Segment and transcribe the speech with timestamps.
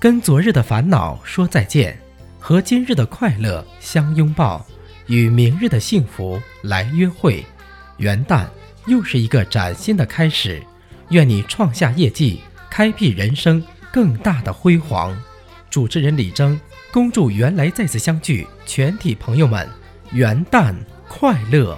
[0.00, 1.94] 跟昨日的烦恼说再见，
[2.38, 4.64] 和今日的快乐相拥抱，
[5.08, 7.44] 与明日的幸福来约会。
[7.98, 8.46] 元旦
[8.86, 10.62] 又是一个崭新的开始，
[11.10, 12.40] 愿你创下业绩，
[12.70, 15.14] 开辟人生更大的辉煌。
[15.68, 16.58] 主持人李征
[16.90, 19.68] 恭祝，原来再次相聚，全体朋友们
[20.12, 20.74] 元旦
[21.08, 21.76] 快乐。